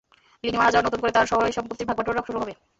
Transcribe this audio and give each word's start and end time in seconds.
Linyi 0.43 0.57
মারা 0.57 0.71
যাওয়ায় 0.71 0.87
নতুন 0.87 0.99
করে 1.01 1.11
তার 1.13 1.29
সয়-সম্পত্তির 1.31 1.87
ভাগ 1.87 1.95
বাটোয়ারা 1.97 2.27
শুরু 2.27 2.37
হবে। 2.41 2.53